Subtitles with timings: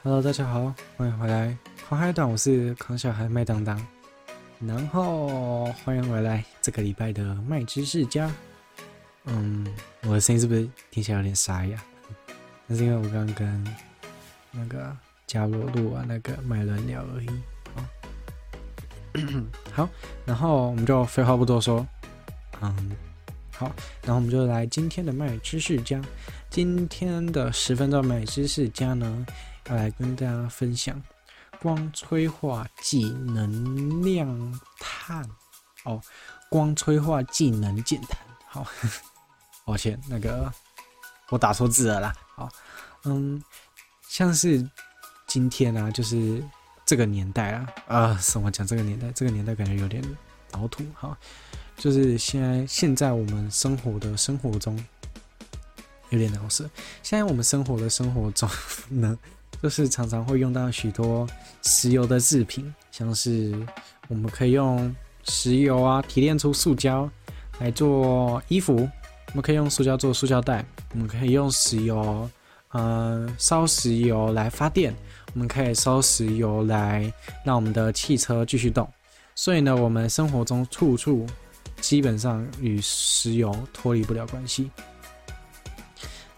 [0.00, 1.58] Hello，大家好，欢迎回来。
[1.88, 3.84] 狂嗨党，我是狂小孩麦当当。
[4.60, 8.30] 然后欢迎回来这个礼拜的麦知识家。
[9.24, 9.66] 嗯，
[10.02, 11.82] 我的声音是不是听起来有点沙哑？
[12.68, 13.76] 那是因为我刚刚跟
[14.52, 14.96] 那个
[15.26, 17.28] 加罗录完那个麦伦聊而已。
[17.74, 17.82] 好，
[19.72, 19.88] 好，
[20.24, 21.84] 然后我们就废话不多说。
[22.60, 22.96] 嗯，
[23.50, 23.66] 好，
[24.02, 26.00] 然后我们就来今天的麦知识家。
[26.48, 29.26] 今天的十分钟麦知识家呢，
[29.74, 31.00] 来跟大家分享
[31.60, 35.28] 光催化剂能量碳
[35.84, 36.00] 哦，
[36.50, 38.18] 光催化剂能减碳。
[38.46, 38.66] 好，
[39.64, 40.52] 抱歉，那个
[41.28, 42.14] 我打错字了啦。
[42.34, 42.48] 好，
[43.04, 43.42] 嗯，
[44.08, 44.68] 像是
[45.26, 46.42] 今天啊，就是
[46.86, 49.10] 这个年代啊，啊，什么讲这个年代？
[49.12, 50.02] 这个年代感觉有点
[50.52, 50.84] 老土。
[50.94, 51.16] 哈，
[51.76, 54.82] 就是现在现在我们生活的生活中。
[56.10, 56.64] 有点难受。
[57.02, 58.48] 现在我们生活的生活中
[58.88, 59.18] 呢，
[59.62, 61.26] 就是常常会用到许多
[61.62, 63.54] 石油的制品，像是
[64.08, 67.10] 我们可以用石油啊提炼出塑胶
[67.58, 72.30] 来做衣服，我们可以用塑胶做塑胶袋，我们可以用石油，
[72.70, 74.94] 呃，烧石油来发电，
[75.34, 77.12] 我们可以烧石油来
[77.44, 78.88] 让我们的汽车继续动。
[79.34, 81.26] 所以呢，我们生活中处处
[81.80, 84.70] 基本上与石油脱离不了关系。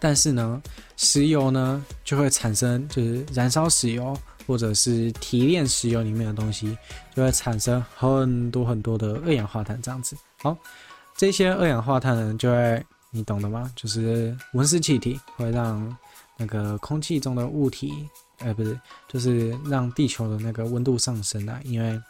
[0.01, 0.61] 但是呢，
[0.97, 6.77] 石油呢就会产生，就是燃烧石油或者是提炼石油里面的东西，
[7.15, 10.17] 就会产生很多很多的二氧化碳这样子。
[10.39, 10.57] 好，
[11.17, 13.71] 这些二氧化碳呢，就会你懂的吗？
[13.77, 15.97] 就是温室气体会让
[16.37, 22.01] 那个空气中的物体，呃，不是，就是让地球的那个温度上升啊，因为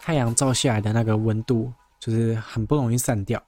[0.00, 3.42] 太阳照下来的那个温度就是很不容易散掉。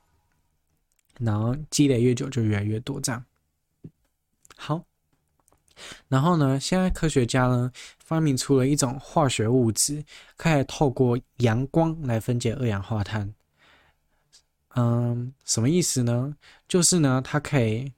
[1.21, 3.25] 然后积累越久就越来越多，这样。
[4.57, 4.85] 好，
[6.09, 10.05] 然后呢，现在科学家呢发明出了一种化学物质，
[10.37, 13.33] 可以透过阳光来分解二氧化碳。
[14.75, 16.35] 嗯，什么意思呢？
[16.67, 17.93] 就是呢，它可以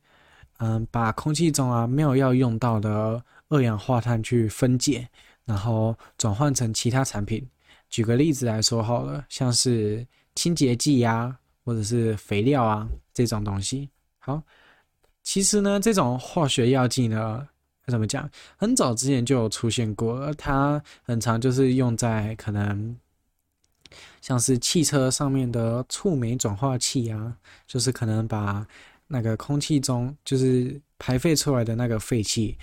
[0.58, 5.08] 嗯把空气中啊没有要用到的二氧化碳去分解，
[5.44, 7.48] 然后转换成其他产品。
[7.88, 11.38] 举个例子来说好了，像是清洁剂呀。
[11.66, 12.88] 或者是肥料啊
[13.24, 13.88] 这种东西，
[14.18, 14.42] 好，
[15.22, 17.48] 其实呢，这种化学药剂呢，
[17.86, 18.28] 怎么讲？
[18.58, 22.94] 很早之前就有出现过，它很常就是用在可能
[24.20, 27.34] 像是汽车上面的触媒转化器啊，
[27.66, 28.66] 就是可能把
[29.06, 32.58] 那个空气中就是排废出来的那个废气，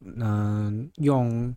[0.00, 1.52] 嗯、用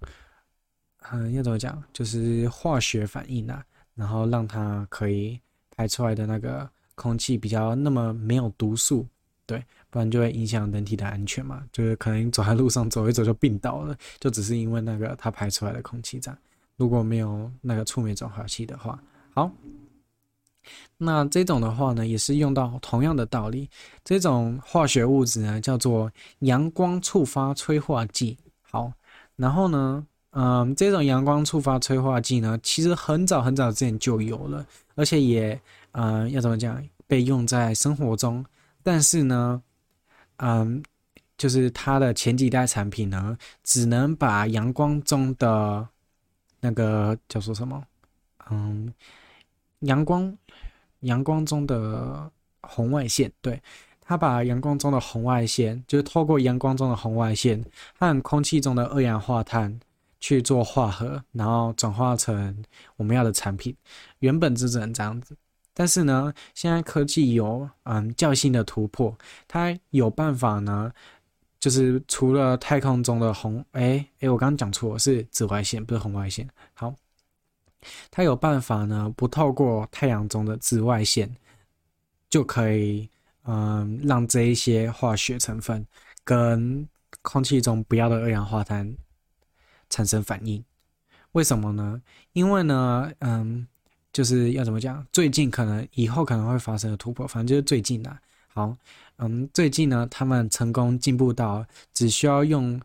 [1.11, 1.83] 嗯要怎么讲？
[1.93, 3.63] 就是化学反应啊，
[3.93, 5.39] 然后让它可以
[5.75, 6.67] 排出来的那个。
[7.01, 9.07] 空气比较那么没有毒素，
[9.47, 11.63] 对，不然就会影响人体的安全嘛。
[11.71, 16.37] 就是可能走在路上走一走就病倒了，就只是因为那个它排出来的空气这样。
[16.77, 19.01] 如果没有那个触媒转化器的话，
[19.33, 19.51] 好，
[20.95, 23.67] 那这种的话呢，也是用到同样的道理。
[24.05, 26.11] 这种化学物质呢，叫做
[26.41, 28.37] 阳光触发催化剂。
[28.61, 28.93] 好，
[29.35, 34.63] 然后呢，嗯，这种阳光触发催化剂呢，其实很早很早之前就有了，
[34.93, 35.59] 而且也。
[35.91, 36.81] 嗯，要怎么讲？
[37.07, 38.45] 被用在生活中，
[38.81, 39.61] 但是呢，
[40.37, 40.81] 嗯，
[41.37, 45.85] 就是它的前几代产品呢，只能把阳光中的
[46.61, 47.83] 那个叫做什么？
[48.49, 48.93] 嗯，
[49.79, 50.33] 阳光，
[51.01, 52.31] 阳光中的
[52.61, 53.61] 红外线，对，
[53.99, 57.61] 它把阳光中的红外线，就是透过阳光中的红外线
[57.99, 59.77] 和空气中的二氧化碳
[60.21, 62.63] 去做化合，然后转化成
[62.95, 63.75] 我们要的产品。
[64.19, 65.35] 原本就只能这样子。
[65.81, 70.91] 但是呢，现在科技有嗯较新的突破，它有办法呢，
[71.59, 76.47] 就是除了太空中的红，哎哎，我刚刚讲错，是紫外线，不是红外线。
[76.75, 76.93] 好，
[78.11, 81.35] 它有办法呢，不透过太阳中的紫外线，
[82.29, 83.09] 就可以
[83.45, 85.83] 嗯让这一些化学成分
[86.23, 86.87] 跟
[87.23, 88.95] 空气中不要的二氧化碳
[89.89, 90.63] 产生反应。
[91.31, 91.99] 为什么呢？
[92.33, 93.67] 因为呢，嗯。
[94.13, 95.05] 就是要怎么讲？
[95.11, 98.19] 最近可能以后可能会发生的突破，反正就是最近啦。
[98.53, 98.75] 好，
[99.19, 102.77] 嗯，最近呢，他们成功进步到只需要用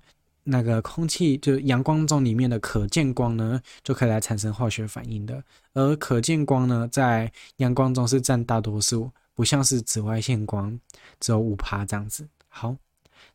[0.45, 5.43] 那个空气，就是阳光中里面的可见光呢，就可以来产生化学反应的。
[5.75, 10.79] 而可见光呢，在阳光中是占大多数，不像是紫外线光
[11.19, 12.25] 只有五趴这样子。
[12.49, 12.77] 好，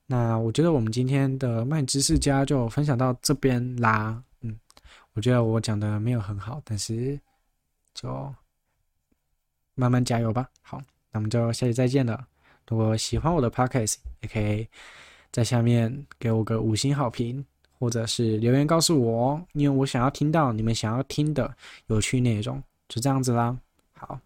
[0.06, 4.24] 那我觉得我们今天的麦知识家就分享到这边啦。
[4.40, 4.58] 嗯，
[5.14, 7.20] 我觉得我讲的没有很好，但是。
[7.94, 8.34] 就
[9.76, 12.28] 慢慢加油吧，好，那我们就下期再见了，
[12.68, 14.68] 如果喜欢我的 package 也可以
[15.32, 17.46] 在下面给我个五星好评，
[17.80, 21.56] 或者是留言告诉我，因为我想要听到你们想要听的
[21.88, 23.58] 有趣内容，就这样子啦。
[23.94, 24.20] 好。